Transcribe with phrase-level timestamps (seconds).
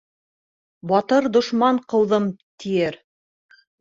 [0.91, 2.29] Батыр дошман ҡыуҙым,
[2.65, 2.99] тиер